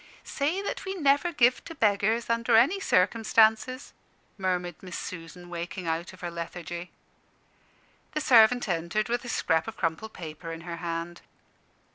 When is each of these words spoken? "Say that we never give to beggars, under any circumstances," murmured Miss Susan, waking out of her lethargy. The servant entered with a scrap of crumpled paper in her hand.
"Say 0.23 0.63
that 0.63 0.83
we 0.83 0.95
never 0.95 1.31
give 1.31 1.63
to 1.65 1.75
beggars, 1.75 2.27
under 2.27 2.55
any 2.55 2.79
circumstances," 2.79 3.93
murmured 4.35 4.81
Miss 4.81 4.97
Susan, 4.97 5.47
waking 5.47 5.85
out 5.85 6.11
of 6.11 6.21
her 6.21 6.31
lethargy. 6.31 6.89
The 8.13 8.21
servant 8.21 8.67
entered 8.67 9.09
with 9.09 9.23
a 9.25 9.29
scrap 9.29 9.67
of 9.67 9.77
crumpled 9.77 10.13
paper 10.13 10.51
in 10.51 10.61
her 10.61 10.77
hand. 10.77 11.21